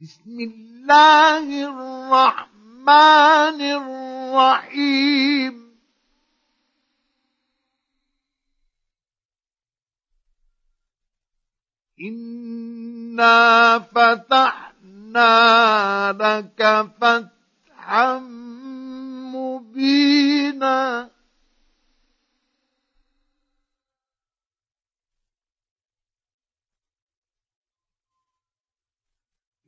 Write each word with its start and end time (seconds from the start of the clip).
بسم 0.00 0.40
الله 0.40 1.44
الرحمن 1.68 3.60
الرحيم. 3.60 5.54
انا 12.00 13.78
فتحنا 13.78 15.32
لك 16.12 16.88
فتحا 17.00 18.18
مبينا. 19.36 21.10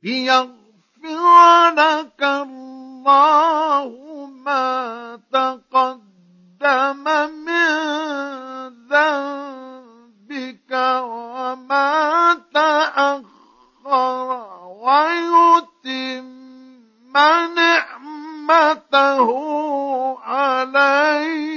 ليغفر 0.03 1.69
لك 1.75 2.21
الله 2.23 3.89
ما 4.45 5.19
تقدم 5.33 7.03
من 7.45 7.67
ذنبك 8.91 10.71
وما 11.03 11.91
تأخر 12.53 13.33
ويتم 14.83 16.33
نعمته 18.43 19.29
عليك 20.19 21.52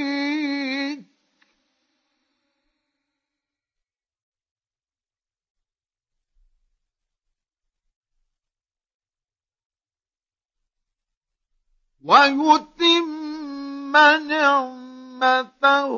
ويتم 12.07 13.93
نعمته 14.29 15.91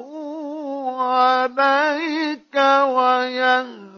عليك 1.01 2.57
ويهديك 2.97 3.97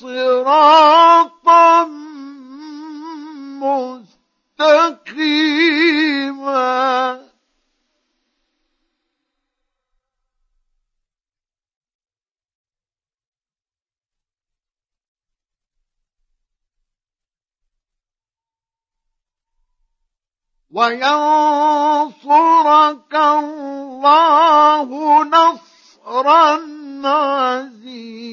صراطا 0.00 1.70
مستقيما. 4.58 7.31
وينصرك 20.72 22.24
الله 23.14 24.88
نصرا 25.24 26.60
عزيزا. 27.04 28.32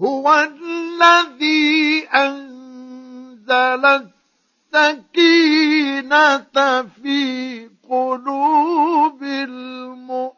هو 0.00 0.34
الذي 0.34 2.08
أنزل 2.08 3.84
السكينة 4.74 6.38
في 6.82 7.70
قلوب 7.90 9.22
المؤمنين. 9.22 10.34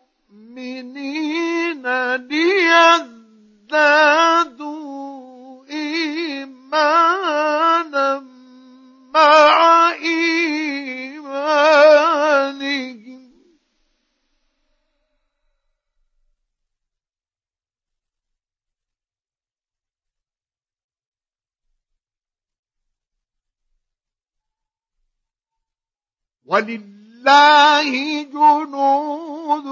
ولله 26.57 27.91
جنود 28.23 29.67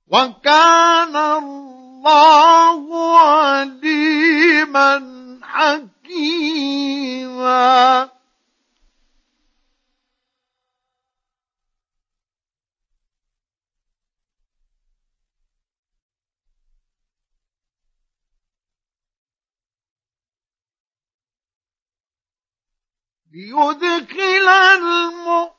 وكان 0.09 1.17
الله 1.17 3.19
عليما 3.19 4.93
حكيما. 5.43 6.97
ليدخل 23.33 24.49
المؤمنين 24.49 25.56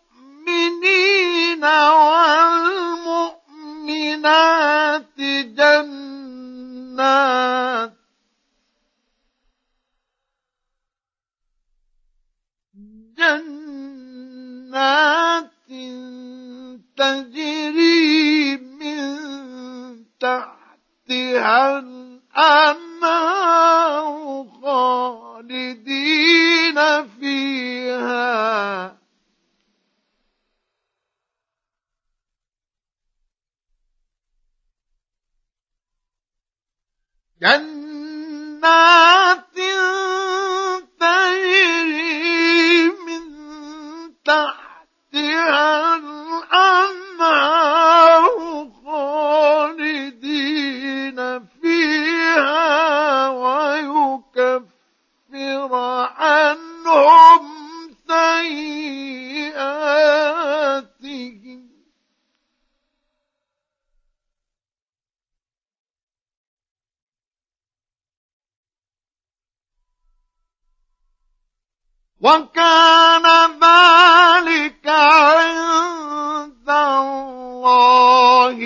وكان 72.22 73.26
ذلك 73.62 74.88
عند 74.88 76.70
الله 76.70 78.60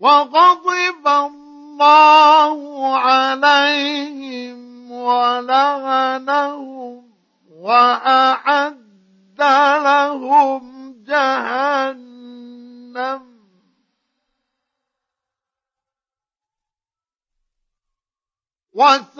وغضب 0.00 1.06
الله 1.08 2.58
عليهم 2.96 4.92
ولعنهم 4.92 6.34
وأعد 7.50 8.03
وساءت 18.74 19.14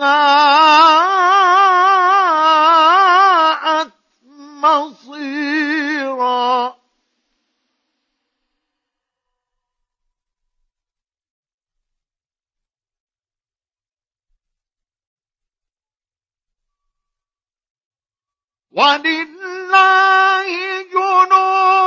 مصيرا. 4.61 5.65
ولله 18.75 20.47
جنود 20.91 21.84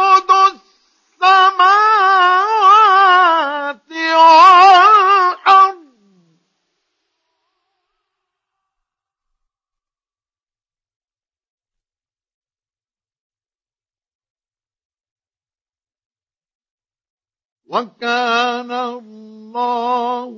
وكان 17.68 18.72
الله 18.72 20.32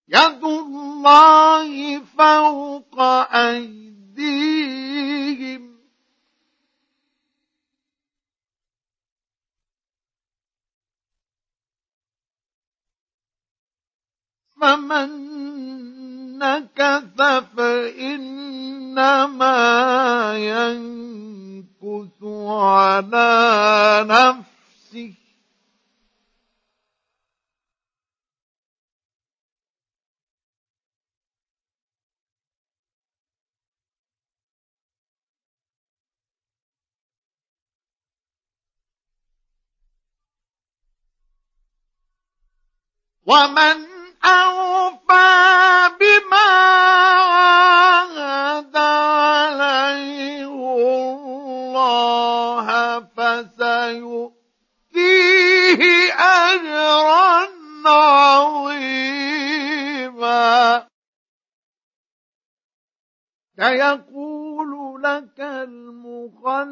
يد 0.08 0.44
الله 0.44 2.00
فوق 2.00 3.00
أيديهم. 3.34 4.58
فمن 14.60 15.08
نكث 16.38 17.22
فإنما 17.56 18.38
ينكث 20.38 22.22
على 22.48 24.04
نفسه. 24.08 25.27
ومن 43.28 43.76
أوفى 44.24 45.90
بما 46.00 46.50
عاهد 47.28 48.76
عليه 48.76 50.48
الله 50.78 52.66
فسيؤتيه 53.16 54.32
أجرا 56.14 57.48
عظيما. 57.86 58.88
سيقول 63.56 65.02
لك 65.02 65.40
المخلفون 65.40 66.62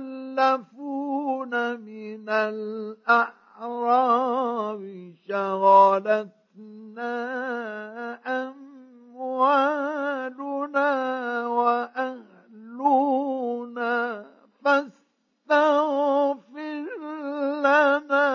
من 1.80 2.28
الأعراب 2.28 3.26
شغلتنا 6.56 7.12
أموالنا 9.28 9.76
وأهلنا 11.48 13.06
فاستغفر 14.64 16.46
لنا 17.60 18.26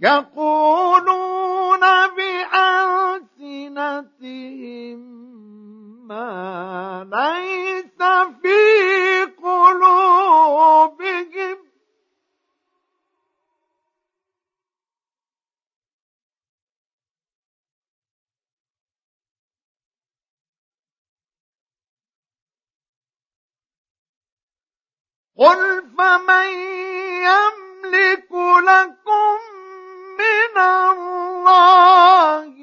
يقولون 0.00 1.80
بألسنتهم 2.16 3.76
ما 6.06 7.06
ليس 7.12 7.98
في 8.42 8.60
قلوبهم 9.42 10.86
قل 25.38 25.82
فمن 25.98 26.48
يملك 27.28 28.32
لكم 28.62 29.38
من 30.18 30.56
الله 30.62 32.55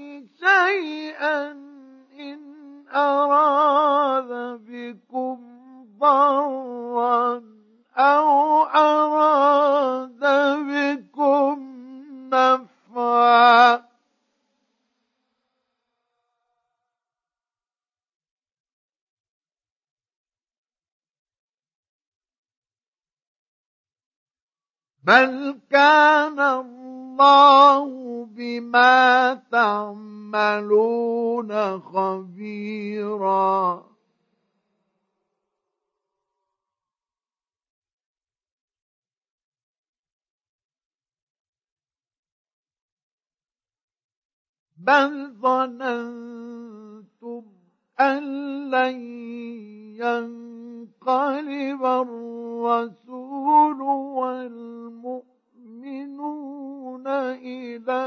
بل 25.03 25.59
كان 25.71 26.39
الله 26.39 28.25
بما 28.25 29.33
تعملون 29.51 31.51
خبيرا 31.79 33.83
بل 44.77 45.33
ظننتم 45.41 47.43
أن 47.99 48.23
لن 48.71 48.99
ينقلب 49.95 51.85
الرسول 51.85 53.81
والمؤمنون 53.81 55.23
إلى 57.07 58.03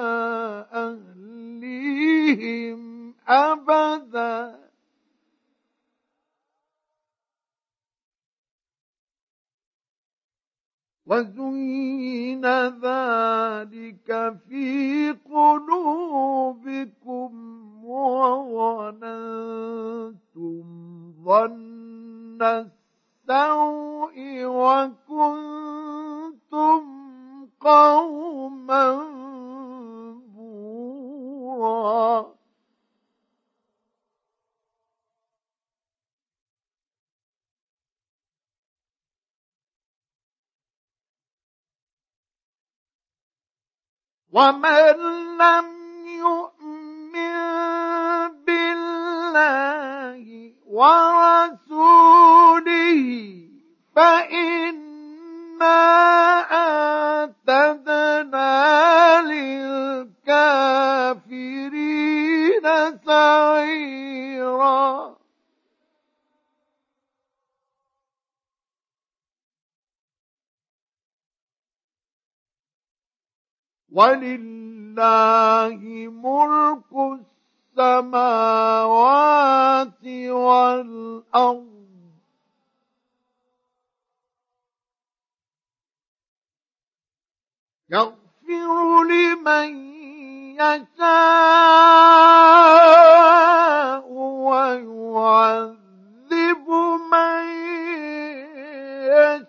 أهليهم 1.62 3.14
أبدا. 3.28 4.66
وزين 11.06 12.46
ذلك 12.66 14.08
في 14.48 15.12
قلوبكم 15.24 17.30
وظننتم 17.84 19.06
ظن 21.24 21.75
السوء 22.42 24.16
وكنتم 24.44 25.56
قوما 27.60 28.94
بورا. 30.34 32.36
ومن 44.36 44.96
لم 45.38 45.66
يؤمن 46.06 47.36
بالله 48.44 50.55
ورسوله 50.76 52.68
فإنا 53.96 55.78
أعتدنا 57.46 58.52
للكافرين 59.22 60.56
سعيرا. 63.06 64.86
ولله 73.92 75.80
ملك 76.10 76.92
السماوات 76.92 77.35
والأرض. 80.30 81.76
يغفر 87.90 89.02
لمن 89.04 89.96
يشاء 90.56 91.66
ويعذب 94.48 95.76
من 97.10 97.46
يشاء 99.06 99.45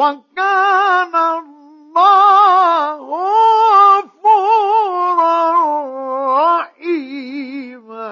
وكان 0.00 1.14
الله 1.14 2.96
غفورا 4.00 5.36
رحيما. 6.60 8.10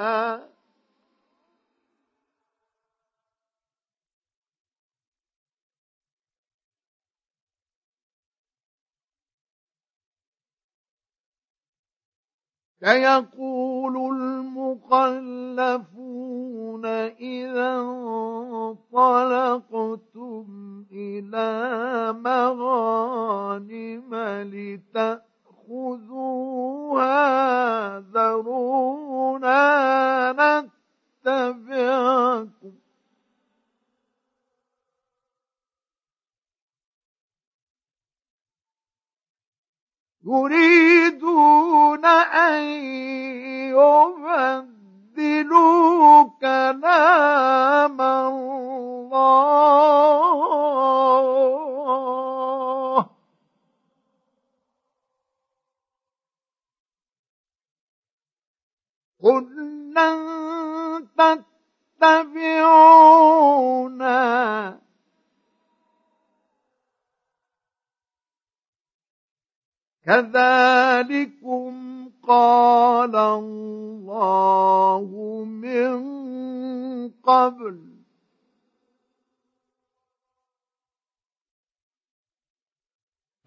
سيقول 12.80 13.96
المخلفون 14.16 15.24
إذا 16.86 17.37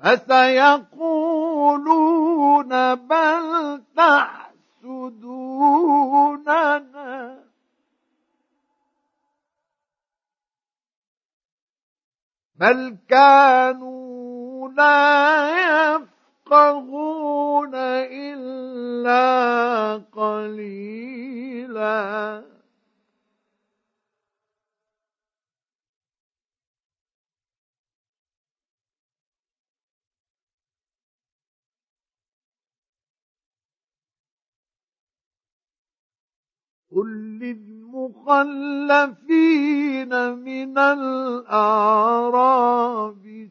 فسيقولون 0.04 1.62
بل 2.96 3.82
تحسدوننا 3.98 5.32
بل 12.56 12.98
كانوا 13.10 14.70
لا 14.70 15.50
يفقهون 16.46 17.76
إلا 17.76 19.22
قليلاً. 20.14 20.92
قل 36.96 37.08
للمخلفين 37.40 38.34
من 40.34 40.78
الأعراب 40.78 42.12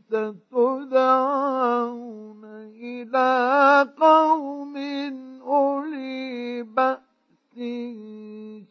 ستدعون 0.08 1.40
إلى 2.82 3.88
قوم 4.00 4.76
أولي 5.42 6.62
بأس 6.62 7.00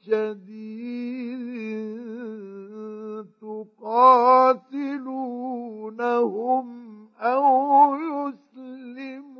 شديد 0.05 0.59
تقاتلونهم 5.79 6.67
أو 7.19 7.95
يسلمون 7.95 9.39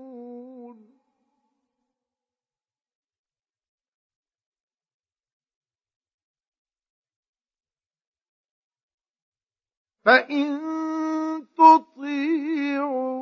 فإن 10.05 10.59
تطيعوا 11.57 13.17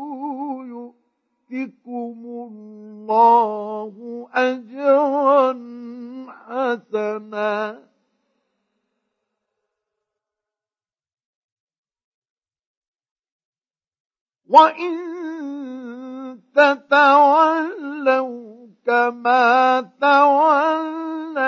يؤتكم 0.66 2.18
الله 2.26 4.28
أجرا 4.34 5.54
حسنا 6.48 7.88
وإن 14.48 14.98
تتولوا 16.56 18.38
كما 18.86 19.82
توليتم 20.02 21.44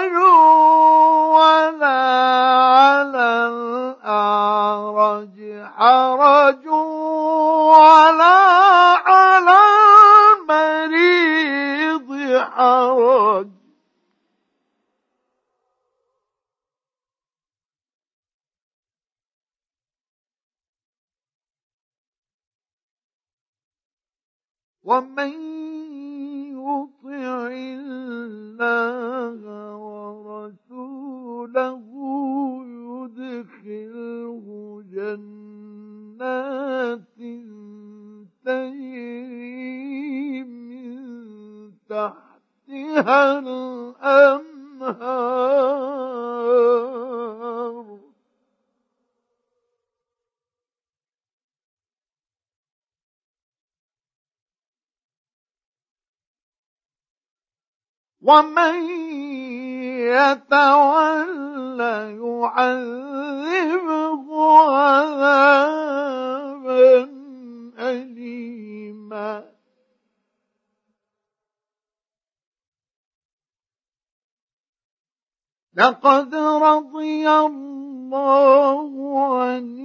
لقد 75.78 76.36
رضي 76.36 77.30
الله 77.30 78.90
عن 79.36 79.80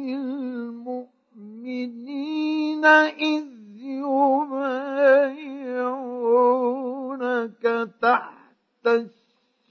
المؤمنين 1.64 2.84
إذ 2.84 3.44
يبايعونك 3.82 5.10
تحت 8.02 8.86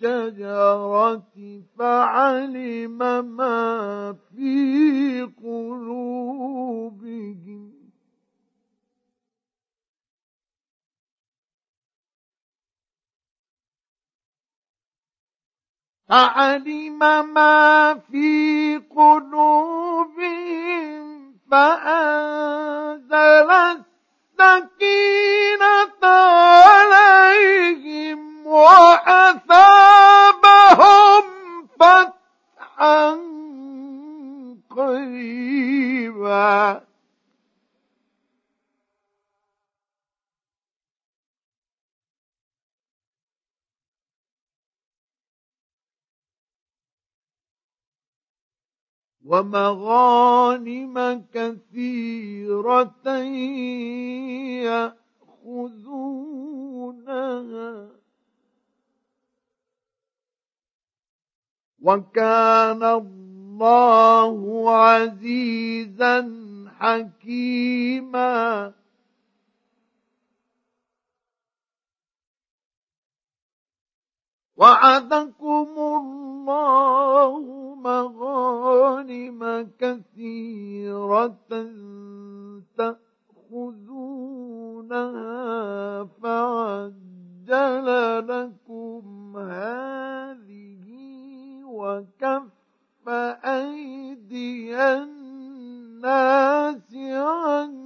الشجرة 0.01 1.23
فعلم 1.77 2.97
ما 3.35 4.15
في 4.35 5.21
قلوبهم. 5.43 6.99
فعلم 16.09 16.99
ما 17.33 17.99
في 18.11 18.81
قلوبهم 18.95 20.59
فأنزل 21.51 23.51
السكينة 24.41 26.05
عليهم 26.73 28.19
وأثابهم 28.47 30.03
فتحا 31.79 33.19
قريبا 34.77 36.81
ومغانم 49.25 50.95
كثيرة 51.33 53.07
يأخذونها. 55.43 56.39
وكان 61.81 62.83
الله 62.83 64.69
عزيزا 64.75 66.31
حكيما. 66.79 68.73
وعدكم 74.59 75.67
الله 75.77 77.43
مغانم 77.75 79.69
كثيرة 79.79 81.31
تأخذونها 82.77 84.03
فعجل 86.23 87.87
لكم 88.27 89.37
هذه 89.37 90.85
وكف 91.63 93.07
أيدي 93.45 94.75
الناس 94.75 96.39
عنكم 96.95 97.79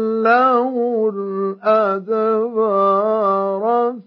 الأدبار 1.66 2.84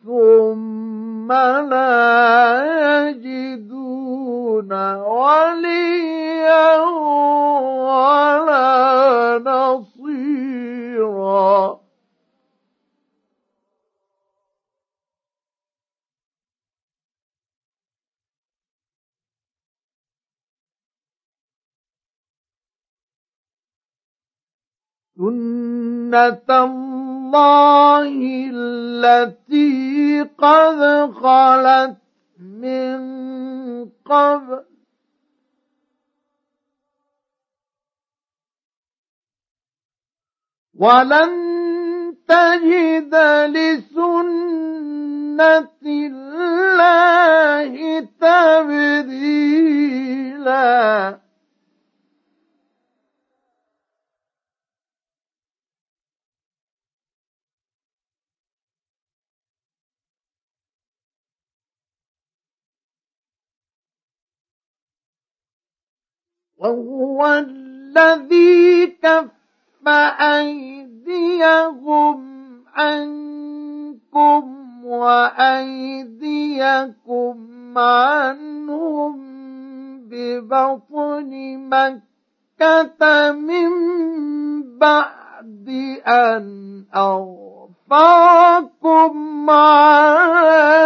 ثم 0.06 1.32
لا 1.70 2.66
يجدون 3.08 4.72
وليا 4.94 6.76
ولا 7.86 8.68
نصيرا 9.46 11.18
سنة 25.18 26.46
الله 26.48 28.10
التي 28.54 30.22
قد 30.38 30.80
خلت 31.12 31.96
من 32.38 33.00
قبل 34.06 34.64
ولن 40.78 41.32
تجد 42.28 43.14
لسنة 43.54 44.88
الله 45.86 46.90
تبديلاً 48.20 49.28
وهو 66.58 67.26
الذي 67.26 68.86
كف 68.86 69.30
أيديهم 71.08 72.18
عنكم 72.74 74.58
وأيديكم 74.84 76.18
عنهم 77.78 79.28
ببطن 80.08 81.30
مكة 81.70 83.32
من 83.32 83.70
بعد 84.78 85.68
أن 86.06 86.84
أغفاكم 86.96 88.30
عليهم 89.50 90.78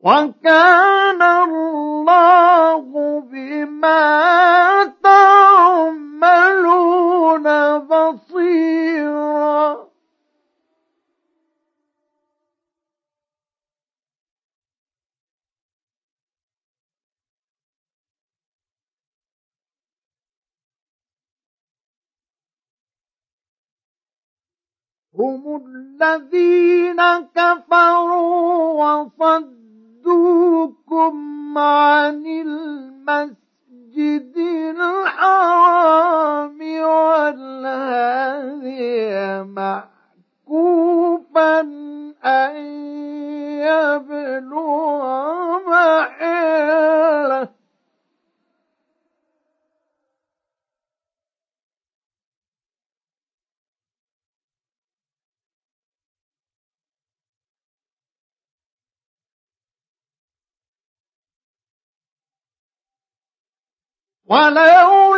وكان 0.00 1.22
الله 1.22 3.20
بما 3.20 4.94
تعملون 5.02 6.68
بصيرا. 7.78 9.88
هم 25.18 25.66
الذين 25.66 27.00
كفروا 27.34 29.02
وصدوا 29.02 29.67
يصدوكم 30.08 31.58
عن 31.58 32.26
المسجد 32.26 33.36
الحرام 34.76 36.58
والهادي 36.82 38.38
معكوفا 40.48 41.60
أن 42.24 42.56
يبلغ 43.60 45.02
محله 45.68 47.48
ولولا 64.27 65.16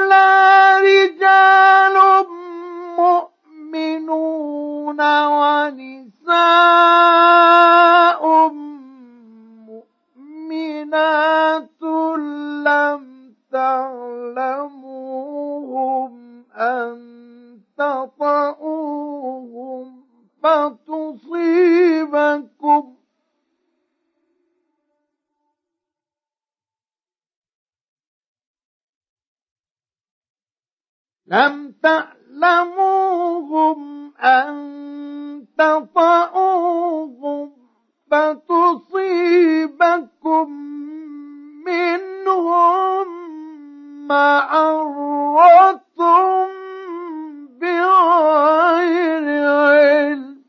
لم 31.31 31.75
تعلموهم 31.83 33.31
أن 34.16 35.47
تطؤوهم 35.59 37.53
فتصيبكم 38.11 39.31
منهم 41.66 43.07
معرة 44.09 45.81
بغير 47.61 49.27
علم. 49.47 50.40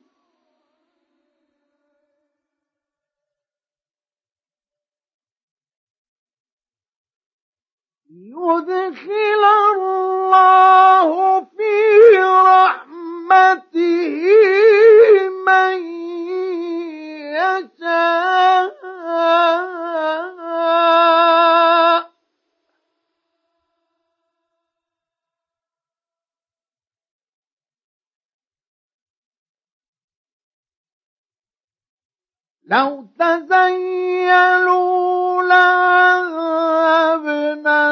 يدخل 8.09 9.43
لو 32.71 33.05
تزيلوا 33.19 34.63
لعذبنا 35.43 36.71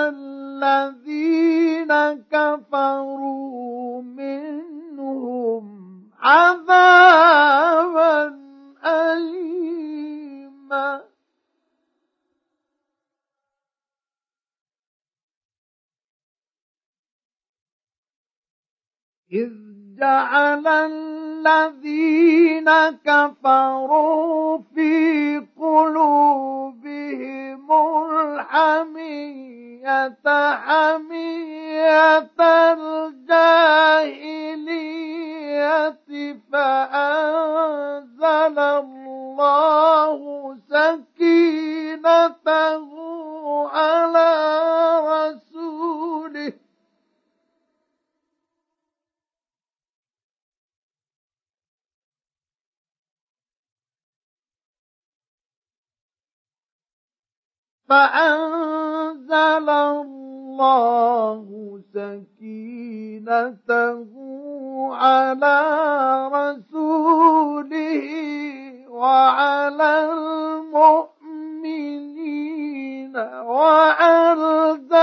الذين 0.10 1.92
كفروا 2.32 4.02
منهم 4.02 5.65
عذابا 6.20 7.60
أليما. 8.86 9.50
إذ 19.32 19.50
جعل 20.00 20.68
الذين 21.39 22.69
كفروا 23.06 24.60
في 24.75 25.45
قلوبهم 25.60 27.67
الحمية 28.12 30.17
حمية 30.65 32.30
الجاهلية 34.30 35.95
فأنزل 36.52 38.60
الله 38.60 40.19
سكينته 40.69 42.19
فأنزل 57.89 59.69
الله 59.69 61.45
سكينته 61.93 63.69
على 64.93 65.60
رسوله 66.34 68.10
وعلى 68.89 70.12
المؤمنين 70.12 71.19
وألزمهم 73.58 74.99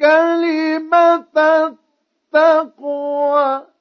كلمة 0.00 1.74
التقوى. 2.34 3.75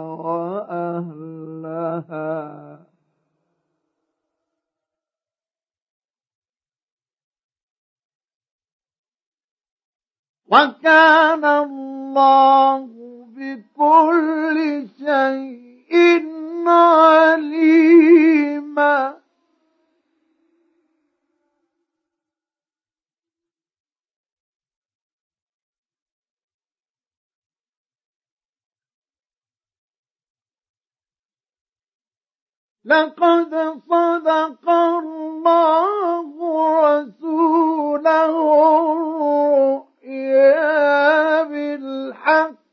وأهلها. 0.00 1.20
وكان 10.52 11.44
الله 11.44 12.88
بكل 13.36 14.88
شيء 14.98 16.40
عليما. 16.68 18.00
لقد 32.84 33.54
صدق 33.90 34.68
الله 34.68 36.26
رسوله 36.80 38.34
الرؤيا 40.02 41.42
بالحق. 41.42 42.69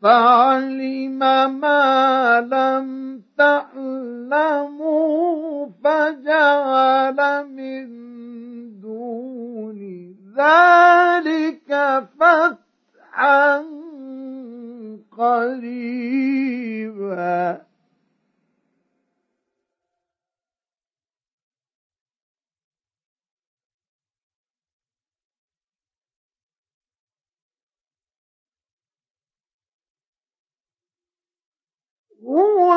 فعلم 0.03 1.19
ما 1.61 2.41
لم 2.41 3.23
تعلموا 3.39 4.89
فجعل 5.85 7.47
من 7.47 7.87
دون 8.81 9.81
ذلك 10.37 11.71
فتحا 12.19 13.65
قريبا. 15.19 16.49
Ooh. 32.39 32.68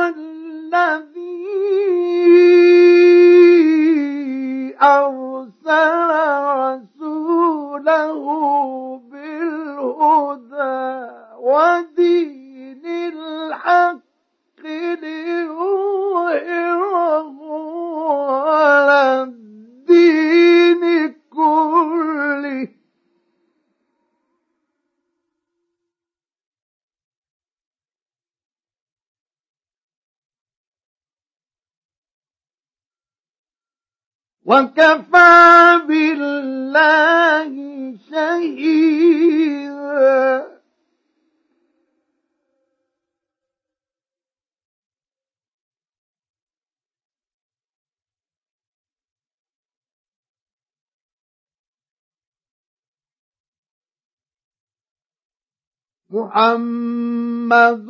محمد 56.11 57.87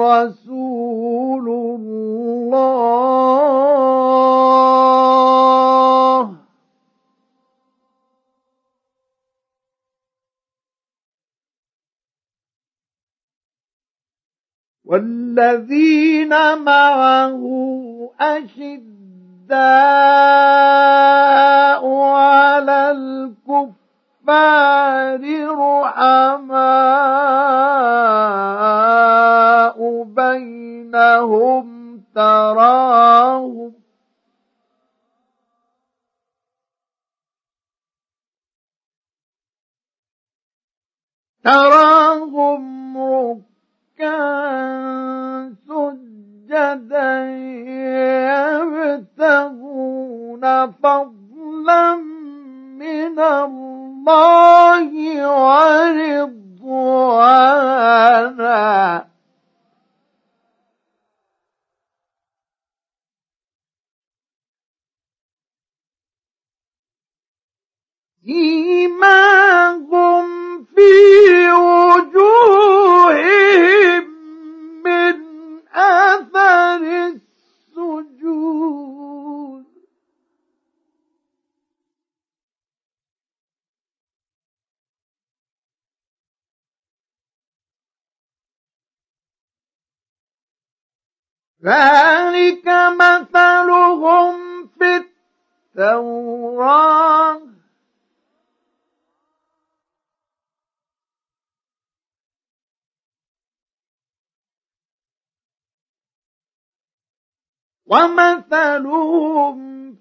رسول 0.00 1.46
الله. 1.48 2.60
والذين 14.90 16.58
معه 16.58 17.42
أشداء 18.20 19.50
على 21.94 22.90
الكفر 22.90 23.79
الكفار 24.30 25.22
رحماء 25.58 26.50
بينهم 30.04 31.66
تراهم 32.14 33.72
تراهم 41.44 42.96
ركعا 43.98 44.40
سجدا 45.68 47.30
يبتغون 49.10 50.44
فضلا 50.70 51.96
من 52.80 53.18
الله 53.18 53.79
الله 54.08 54.90
ورضوانا. 56.60 57.50
سيماهم 68.24 69.99
ذلك 91.64 92.66
مثلهم 93.00 94.66
في 94.78 95.04
التوراة. 95.76 97.40
ومثلهم 107.90 109.56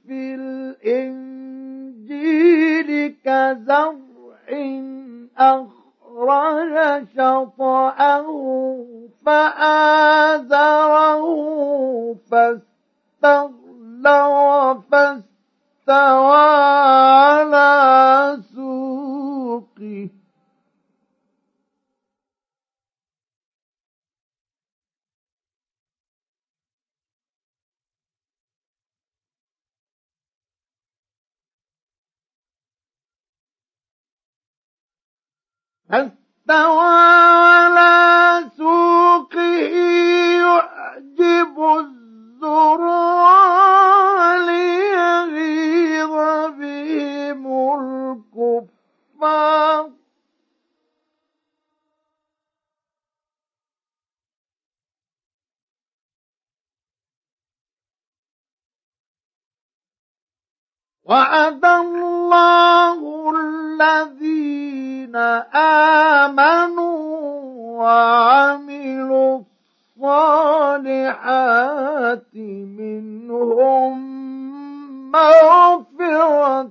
في 0.08 0.36
الإنجيل 0.36 1.30
كزرع 3.26 4.48
أخرج 5.38 5.89
أخرج 6.20 7.08
شطأه 7.16 8.28
فآزره 9.26 11.24
فاستغلظ 13.24 14.78
فاستوى 14.92 16.48
على 17.16 18.38
سوقه 18.56 20.10
فاستوى 35.90 36.86
على 36.86 38.50
سوقه 38.58 39.40
يعجب 40.46 41.56
الزراع 42.40 43.56
ليغيظ 44.36 46.14
بهم 46.60 47.44
الكفار. 48.38 49.90
وعد 61.04 61.66
الله 61.66 63.00
الذين 65.10 65.16
آمنوا 65.56 67.00
وعملوا 67.82 69.42
الصالحات 70.90 72.36
منهم 72.78 74.00
مغفرة 75.12 76.70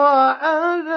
وأجر 0.00 0.89